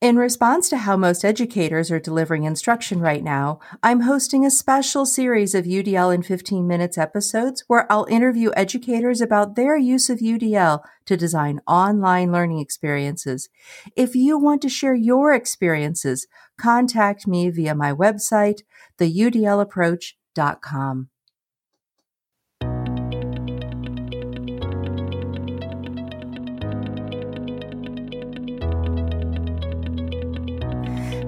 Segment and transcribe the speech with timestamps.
[0.00, 5.06] In response to how most educators are delivering instruction right now, I'm hosting a special
[5.06, 10.20] series of UDL in 15 minutes episodes where I'll interview educators about their use of
[10.20, 13.48] UDL to design online learning experiences.
[13.96, 18.62] If you want to share your experiences, contact me via my website,
[18.98, 21.08] theudlapproach.com.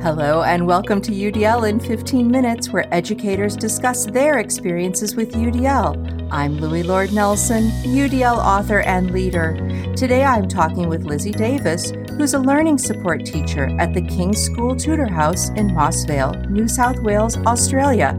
[0.05, 6.29] Hello, and welcome to UDL in 15 Minutes, where educators discuss their experiences with UDL.
[6.31, 9.57] I'm Loui Lord Nelson, UDL author and leader.
[9.97, 14.77] Today I'm talking with Lizzie Davis, who's a learning support teacher at the King's School
[14.77, 18.15] Tudor House in Moss Vale, New South Wales, Australia.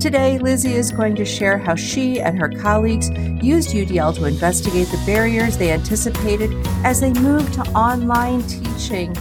[0.00, 3.10] Today, Lizzie is going to share how she and her colleagues
[3.44, 6.50] used UDL to investigate the barriers they anticipated
[6.82, 9.14] as they moved to online teaching.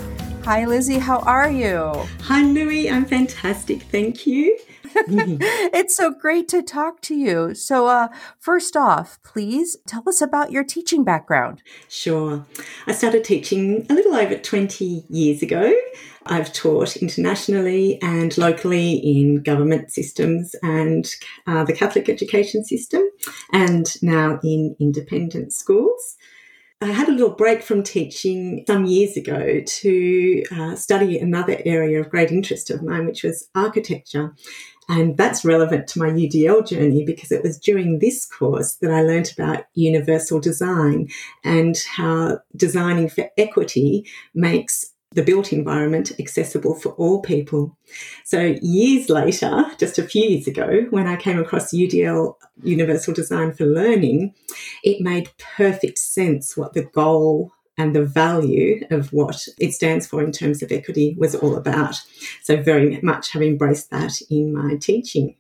[0.45, 0.99] Hi, Lizzie.
[0.99, 1.91] How are you?
[2.22, 2.91] Hi, Loui.
[2.91, 3.82] I'm fantastic.
[3.82, 4.55] Thank you.
[4.84, 7.55] it's so great to talk to you.
[7.55, 11.63] So, uh, first off, please tell us about your teaching background.
[11.90, 12.46] Sure.
[12.85, 15.74] I started teaching a little over 20 years ago.
[16.27, 21.09] I've taught internationally and locally in government systems and
[21.48, 23.02] uh, the Catholic education system,
[23.52, 26.18] and now in independent schools.
[26.86, 32.00] I had a little break from teaching some years ago to uh, study another area
[32.00, 34.36] of great interest of mine, which was architecture.
[34.88, 39.02] And that's relevant to my UDL journey because it was during this course that I
[39.02, 41.08] learnt about universal design
[41.44, 44.05] and how designing for equity
[44.36, 47.76] makes the built environment accessible for all people.
[48.26, 53.54] So years later, just a few years ago, when I came across UDL Universal Design
[53.54, 54.34] for Learning,
[54.84, 60.21] it made perfect sense what the goal and the value of what it stands for
[60.21, 62.02] in terms of equity was all about.
[62.43, 65.36] So very much have embraced that in my teaching.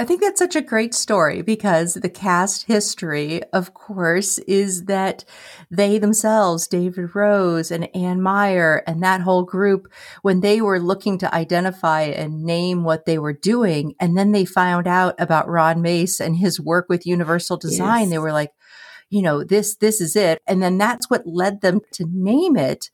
[0.00, 5.24] I think that's such a great story because the CAST history, of course, is that
[5.72, 9.92] they themselves, David Rose and Anne Meyer and that whole group,
[10.22, 14.44] when they were looking to identify and name what they were doing, and then they
[14.44, 18.10] found out about Ron Mace and his work with Universal Design, yes.
[18.10, 18.52] they were like,
[19.10, 20.40] you know, this, this is it.
[20.46, 22.90] And then that's what led them to name it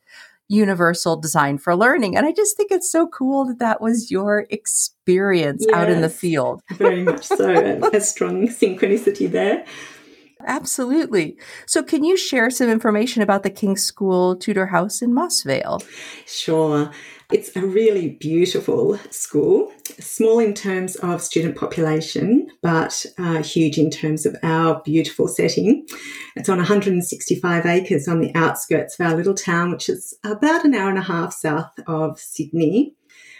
[0.49, 2.17] universal design for learning.
[2.17, 6.01] And I just think it's so cool that that was your experience yes, out in
[6.01, 6.61] the field.
[6.73, 7.81] very much so.
[7.93, 9.65] a strong synchronicity there.
[10.47, 11.37] Absolutely.
[11.67, 15.81] So, can you share some information about the King's School Tudor House in Moss Vale?
[16.27, 16.91] Sure.
[17.33, 23.91] It's a really beautiful school, small in terms of student population, but uh, huge in
[23.91, 25.87] terms of our beautiful setting.
[26.37, 30.75] It's on 165 acres on the outskirts of our little town, which is about an
[30.75, 32.95] hour and a half south of Sydney.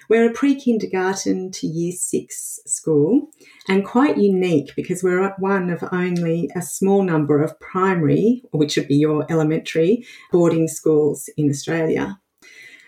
[0.09, 3.31] We're a pre kindergarten to year six school
[3.69, 8.89] and quite unique because we're one of only a small number of primary, which would
[8.89, 12.19] be your elementary, boarding schools in Australia.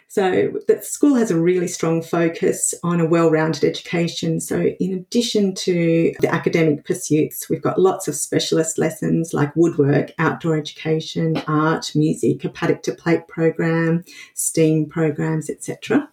[0.09, 4.41] So the school has a really strong focus on a well-rounded education.
[4.41, 10.13] So in addition to the academic pursuits, we've got lots of specialist lessons like woodwork,
[10.19, 16.09] outdoor education, art, music, a paddock to plate program, STEAM programs, etc.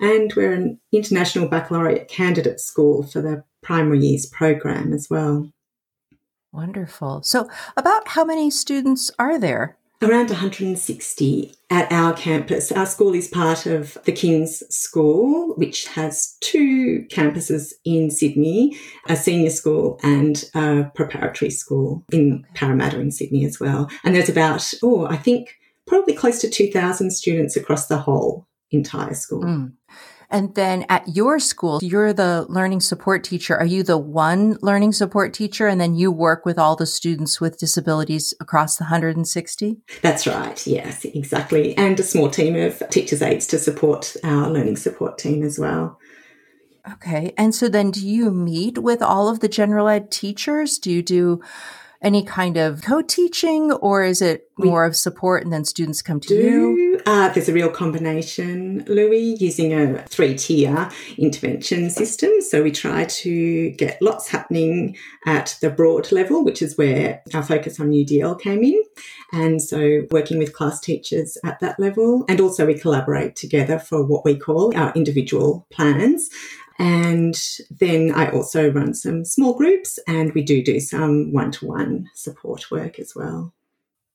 [0.00, 5.50] And we're an international baccalaureate candidate school for the primary years program as well.
[6.52, 7.22] Wonderful.
[7.22, 9.78] So, about how many students are there?
[10.02, 12.72] Around 160 at our campus.
[12.72, 19.16] Our school is part of the King's School, which has two campuses in Sydney a
[19.16, 23.88] senior school and a preparatory school in Parramatta in Sydney as well.
[24.02, 25.56] And there's about, oh, I think
[25.86, 29.44] probably close to 2,000 students across the whole entire school.
[29.44, 29.72] Mm.
[30.32, 33.54] And then at your school, you're the learning support teacher.
[33.54, 35.68] Are you the one learning support teacher?
[35.68, 39.76] And then you work with all the students with disabilities across the 160?
[40.00, 40.66] That's right.
[40.66, 41.76] Yes, exactly.
[41.76, 45.98] And a small team of teachers' aides to support our learning support team as well.
[46.90, 47.34] Okay.
[47.36, 50.78] And so then do you meet with all of the general ed teachers?
[50.78, 51.42] Do you do
[52.02, 56.28] any kind of co-teaching or is it more of support and then students come to
[56.28, 57.00] do, you?
[57.06, 62.30] Uh, there's a real combination, Loui, using a three-tier intervention system.
[62.40, 64.96] So we try to get lots happening
[65.26, 68.82] at the broad level, which is where our focus on UDL came in.
[69.32, 72.24] And so working with class teachers at that level.
[72.28, 76.28] And also we collaborate together for what we call our individual plans.
[76.78, 77.34] And
[77.70, 82.08] then I also run some small groups and we do do some one to one
[82.14, 83.52] support work as well.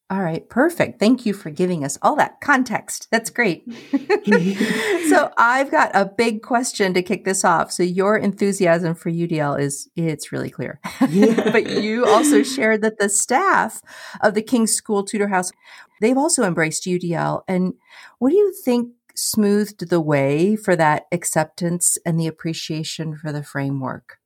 [0.09, 0.99] All right, perfect.
[0.99, 3.09] Thank you for giving us all that context.
[3.11, 3.69] That's great.
[5.09, 7.73] so, I've got a big question to kick this off.
[7.73, 10.79] So, your enthusiasm for UDL is it's really clear.
[11.01, 13.81] but you also shared that the staff
[14.21, 15.51] of the King's School Tudor House,
[15.99, 17.41] they've also embraced UDL.
[17.45, 17.73] And
[18.19, 23.43] what do you think smoothed the way for that acceptance and the appreciation for the
[23.43, 24.19] framework?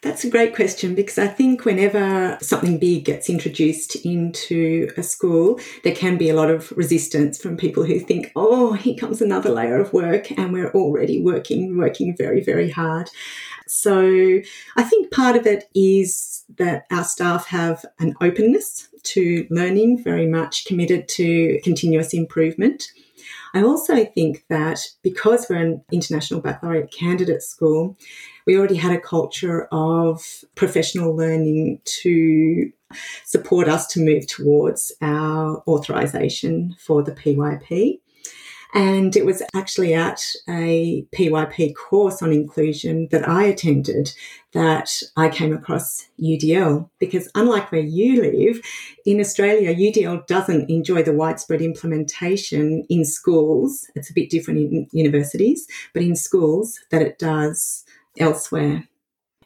[0.00, 5.60] That's a great question because I think whenever something big gets introduced into a school,
[5.84, 9.50] there can be a lot of resistance from people who think, oh, here comes another
[9.50, 13.10] layer of work, and we're already working, working very, very hard.
[13.66, 14.40] So
[14.76, 20.26] I think part of it is that our staff have an openness to learning, very
[20.26, 22.88] much committed to continuous improvement.
[23.54, 27.98] I also think that because we're an international baccalaureate candidate school,
[28.46, 32.72] we already had a culture of professional learning to
[33.24, 38.00] support us to move towards our authorisation for the PYP.
[38.74, 44.14] And it was actually at a PYP course on inclusion that I attended
[44.52, 48.62] that I came across UDL because unlike where you live,
[49.04, 53.86] in Australia, UDL doesn't enjoy the widespread implementation in schools.
[53.94, 57.84] It's a bit different in universities, but in schools that it does
[58.18, 58.88] elsewhere.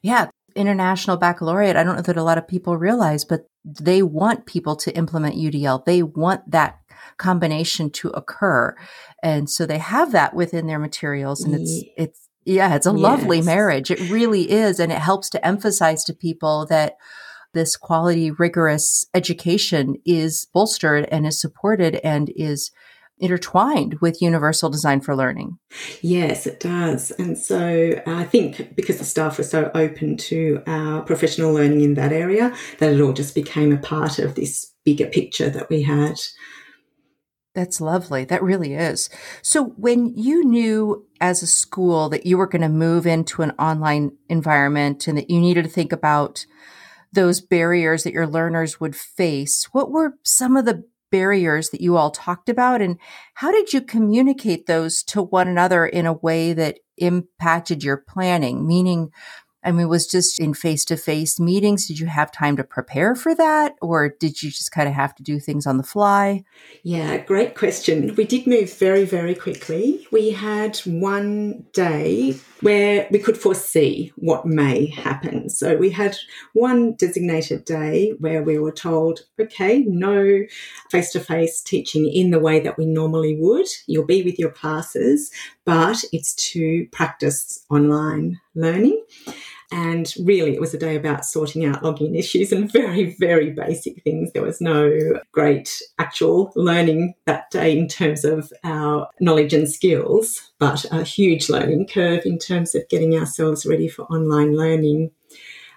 [0.02, 4.46] Yeah, international baccalaureate, I don't know that a lot of people realize, but they want
[4.46, 5.84] people to implement UDL.
[5.84, 6.78] They want that
[7.16, 8.76] combination to occur.
[9.22, 13.00] And so they have that within their materials and it's it's yeah, it's a yes.
[13.00, 13.90] lovely marriage.
[13.90, 16.96] It really is and it helps to emphasize to people that
[17.54, 22.70] this quality rigorous education is bolstered and is supported and is
[23.18, 25.58] intertwined with universal design for learning.
[26.02, 27.10] Yes, it does.
[27.12, 31.94] And so I think because the staff were so open to our professional learning in
[31.94, 35.82] that area, that it all just became a part of this bigger picture that we
[35.82, 36.20] had.
[37.56, 38.26] That's lovely.
[38.26, 39.08] That really is.
[39.40, 43.52] So, when you knew as a school that you were going to move into an
[43.52, 46.44] online environment and that you needed to think about
[47.14, 51.96] those barriers that your learners would face, what were some of the barriers that you
[51.96, 52.98] all talked about and
[53.34, 58.66] how did you communicate those to one another in a way that impacted your planning
[58.66, 59.08] meaning
[59.66, 61.88] I mean, was just in face to face meetings.
[61.88, 63.74] Did you have time to prepare for that?
[63.82, 66.44] Or did you just kind of have to do things on the fly?
[66.84, 68.14] Yeah, great question.
[68.14, 70.06] We did move very, very quickly.
[70.12, 75.50] We had one day where we could foresee what may happen.
[75.50, 76.16] So we had
[76.52, 80.42] one designated day where we were told, okay, no
[80.90, 83.66] face to face teaching in the way that we normally would.
[83.86, 85.32] You'll be with your classes,
[85.64, 89.04] but it's to practice online learning.
[89.72, 94.02] And really, it was a day about sorting out login issues and very, very basic
[94.04, 94.32] things.
[94.32, 100.52] There was no great actual learning that day in terms of our knowledge and skills,
[100.58, 105.10] but a huge learning curve in terms of getting ourselves ready for online learning.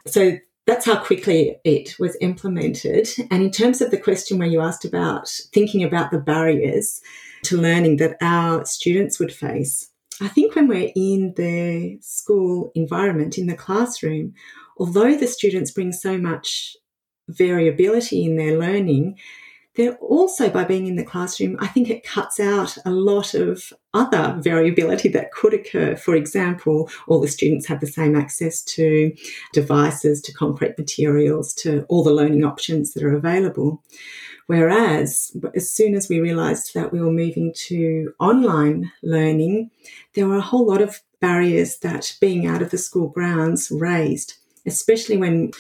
[0.06, 0.38] So
[0.68, 3.10] that's how quickly it was implemented.
[3.32, 7.02] And in terms of the question where you asked about thinking about the barriers
[7.46, 9.90] to learning that our students would face,
[10.22, 14.34] I think when we're in the school environment, in the classroom,
[14.78, 16.76] although the students bring so much
[17.30, 19.18] variability in their learning,
[20.02, 24.38] also, by being in the classroom, I think it cuts out a lot of other
[24.40, 25.96] variability that could occur.
[25.96, 29.14] For example, all the students have the same access to
[29.54, 33.84] devices, to concrete materials, to all the learning options that are available.
[34.48, 39.70] Whereas, as soon as we realised that we were moving to online learning,
[40.16, 44.34] there were a whole lot of barriers that being out of the school grounds raised,
[44.66, 45.52] especially when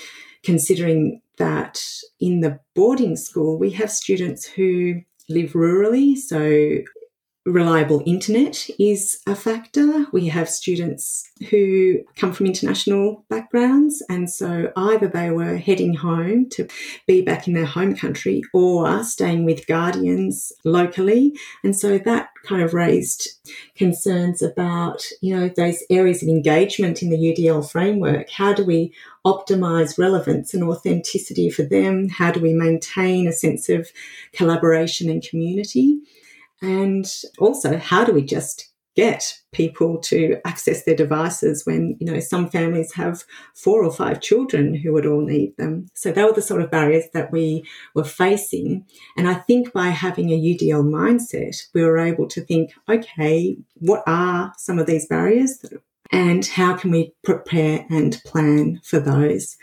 [0.44, 1.82] considering that
[2.20, 6.80] in the boarding school, we have students who live rurally, so
[7.50, 10.06] reliable internet is a factor.
[10.12, 16.50] We have students who come from international backgrounds, and so either they were heading home
[16.52, 16.68] to
[17.08, 21.38] be back in their home country or staying with guardians locally.
[21.64, 23.30] And so that kind of raised
[23.76, 28.30] concerns about, you know, those areas of engagement in the UDL framework.
[28.30, 28.94] How do we
[29.26, 32.10] optimize relevance and authenticity for them?
[32.10, 33.90] How do we maintain a sense of
[34.34, 36.00] collaboration and community?
[36.62, 37.06] And
[37.38, 42.50] also, how do we just get people to access their devices when, you know, some
[42.50, 43.24] families have
[43.56, 45.88] four or five children who would all need them?
[45.94, 47.64] So they were the sort of barriers that we
[47.96, 48.86] were facing.
[49.16, 54.04] And I think by having a UDL mindset, we were able to think, okay, what
[54.06, 55.64] are some of these barriers
[56.12, 59.58] and how can we prepare and plan for those?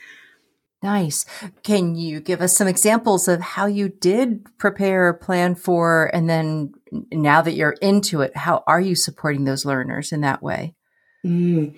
[0.86, 1.24] Nice.
[1.64, 6.74] Can you give us some examples of how you did prepare, plan for, and then
[7.10, 10.76] now that you're into it, how are you supporting those learners in that way?
[11.26, 11.76] Mm,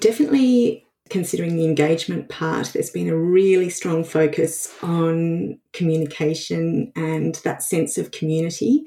[0.00, 7.62] definitely considering the engagement part, there's been a really strong focus on communication and that
[7.62, 8.84] sense of community.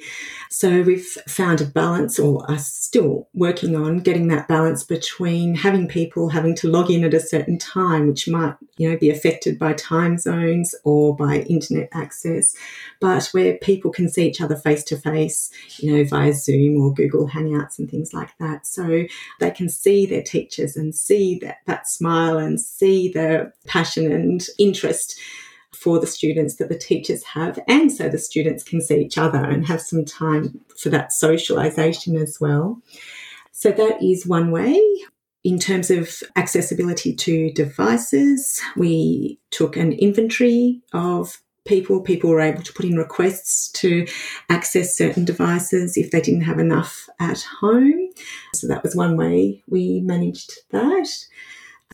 [0.50, 5.88] So we've found a balance, or are still working on getting that balance between having
[5.88, 9.58] people having to log in at a certain time, which might, you know, be affected
[9.58, 12.56] by time zones or by internet access,
[13.00, 16.94] but where people can see each other face to face, you know, via Zoom or
[16.94, 18.68] Google Hangouts and things like that.
[18.68, 19.04] So
[19.40, 24.46] they can see their teachers and see that, that smile and see the passion and
[24.60, 25.20] interest
[25.84, 29.44] for the students that the teachers have, and so the students can see each other
[29.44, 32.82] and have some time for that socialisation as well.
[33.52, 34.82] So that is one way.
[35.44, 42.00] In terms of accessibility to devices, we took an inventory of people.
[42.00, 44.08] People were able to put in requests to
[44.50, 48.10] access certain devices if they didn't have enough at home.
[48.56, 51.10] So that was one way we managed that.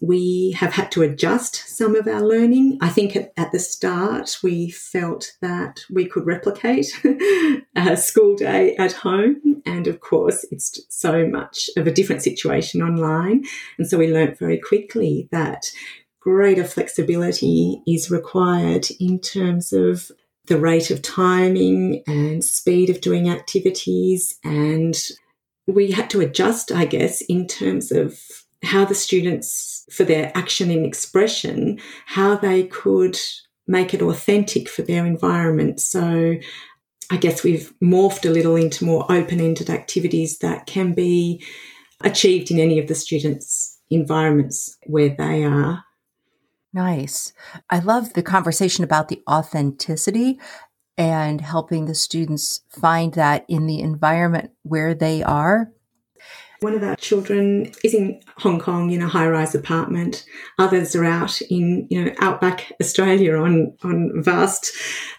[0.01, 2.77] We have had to adjust some of our learning.
[2.81, 6.87] I think at, at the start we felt that we could replicate
[7.75, 9.61] a school day at home.
[9.65, 13.43] And of course, it's so much of a different situation online.
[13.77, 15.71] And so we learnt very quickly that
[16.19, 20.11] greater flexibility is required in terms of
[20.47, 24.37] the rate of timing and speed of doing activities.
[24.43, 24.95] And
[25.67, 28.19] we had to adjust, I guess, in terms of
[28.63, 33.17] how the students, for their action and expression, how they could
[33.67, 35.79] make it authentic for their environment.
[35.79, 36.35] So
[37.11, 41.43] I guess we've morphed a little into more open ended activities that can be
[42.03, 45.83] achieved in any of the students' environments where they are.
[46.73, 47.33] Nice.
[47.69, 50.39] I love the conversation about the authenticity
[50.97, 55.71] and helping the students find that in the environment where they are
[56.61, 60.25] one of our children is in Hong Kong in a high-rise apartment.
[60.57, 64.71] Others are out in, you know, outback Australia on, on vast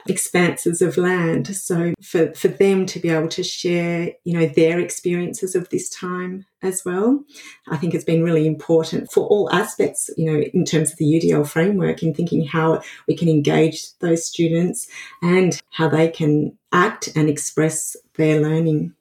[0.08, 1.54] expanses of land.
[1.56, 5.88] So for, for them to be able to share, you know, their experiences of this
[5.88, 7.24] time as well,
[7.68, 11.06] I think has been really important for all aspects, you know, in terms of the
[11.06, 14.88] UDL framework in thinking how we can engage those students
[15.22, 18.94] and how they can act and express their learning.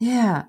[0.00, 0.44] Yeah.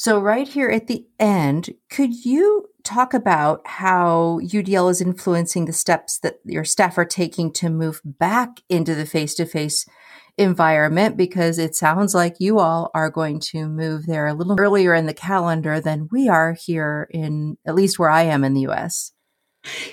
[0.00, 5.74] So, right here at the end, could you talk about how UDL is influencing the
[5.74, 9.84] steps that your staff are taking to move back into the face to face
[10.38, 11.18] environment?
[11.18, 15.04] Because it sounds like you all are going to move there a little earlier in
[15.04, 19.12] the calendar than we are here in, at least where I am in the US.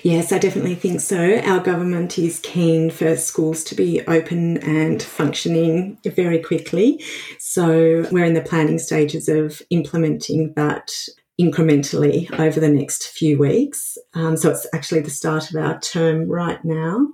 [0.02, 1.38] Yes, I definitely think so.
[1.40, 7.02] Our government is keen for schools to be open and functioning very quickly.
[7.38, 10.90] So we're in the planning stages of implementing that
[11.40, 13.96] incrementally over the next few weeks.
[14.14, 17.06] Um, so it's actually the start of our term right now.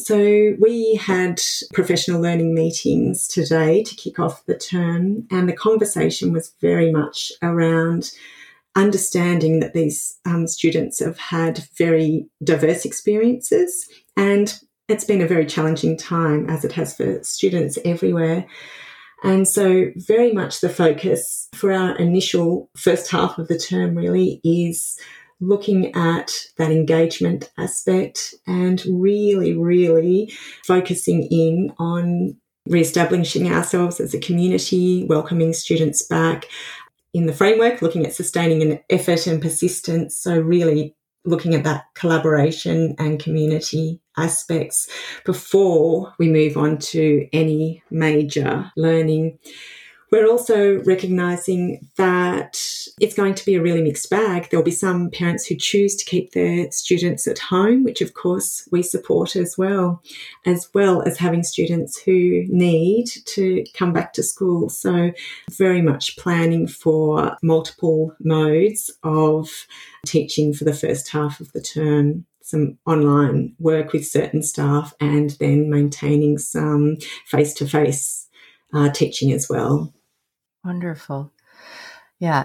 [0.00, 1.40] So we had
[1.72, 7.32] professional learning meetings today to kick off the term, and the conversation was very much
[7.42, 8.12] around
[8.78, 15.44] understanding that these um, students have had very diverse experiences and it's been a very
[15.44, 18.46] challenging time as it has for students everywhere.
[19.22, 24.40] And so, very much the focus for our initial first half of the term really
[24.44, 24.98] is
[25.40, 30.32] looking at that engagement aspect and really, really
[30.64, 32.36] focusing in on
[32.68, 36.46] re-establishing ourselves as a community, welcoming students back,
[37.14, 40.16] in the framework, looking at sustaining an effort and persistence.
[40.16, 44.88] So, really looking at that collaboration and community aspects
[45.24, 49.38] before we move on to any major learning.
[50.10, 52.58] We're also recognizing that
[52.98, 54.48] it's going to be a really mixed bag.
[54.48, 58.66] There'll be some parents who choose to keep their students at home, which of course
[58.72, 60.02] we support as well,
[60.46, 64.70] as well as having students who need to come back to school.
[64.70, 65.12] So,
[65.50, 69.50] very much planning for multiple modes of
[70.06, 75.30] teaching for the first half of the term some online work with certain staff and
[75.32, 76.96] then maintaining some
[77.26, 78.26] face to face
[78.94, 79.92] teaching as well.
[80.68, 81.32] Wonderful.
[82.18, 82.44] Yeah.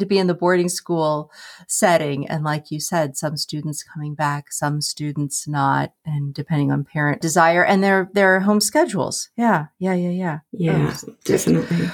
[0.00, 1.30] To be in the boarding school
[1.68, 2.26] setting.
[2.26, 7.22] And like you said, some students coming back, some students not, and depending on parent
[7.22, 9.28] desire and their, their home schedules.
[9.36, 9.66] Yeah.
[9.78, 9.94] Yeah.
[9.94, 10.10] Yeah.
[10.10, 10.38] Yeah.
[10.50, 10.96] Yeah.
[11.24, 11.90] definitely.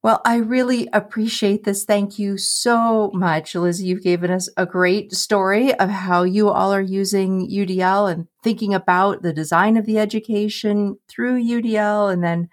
[0.00, 1.84] Well, I really appreciate this.
[1.84, 3.86] Thank you so much, Lizzie.
[3.86, 8.74] You've given us a great story of how you all are using UDL and thinking
[8.74, 12.12] about the design of the education through UDL.
[12.12, 12.48] And then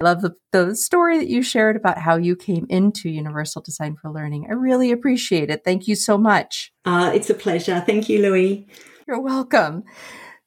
[0.00, 3.96] I love the, the story that you shared about how you came into Universal Design
[3.96, 4.46] for Learning.
[4.48, 5.62] I really appreciate it.
[5.62, 6.72] Thank you so much.
[6.86, 7.82] Uh, it's a pleasure.
[7.84, 8.66] Thank you, Loui.
[9.06, 9.84] You're welcome.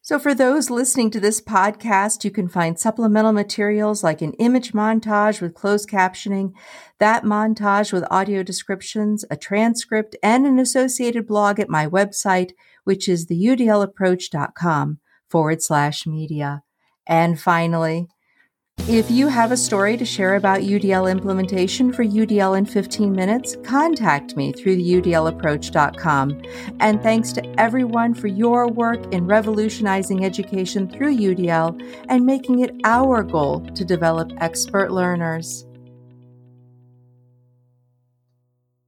[0.02, 4.74] So, for those listening to this podcast, you can find supplemental materials like an image
[4.74, 6.54] montage with closed captioning,
[6.98, 12.54] that montage with audio descriptions, a transcript, and an associated blog at my website,
[12.86, 14.98] which is theudlapproach.com
[15.30, 16.64] forward slash media.
[17.08, 18.08] And finally,
[18.90, 23.56] if you have a story to share about UDL implementation for UDL in 15 minutes,
[23.64, 26.42] contact me through the UDLapproach.com.
[26.82, 32.76] And thanks to everyone for your work in revolutionizing education through UDL and making it
[32.84, 35.66] our goal to develop expert learners.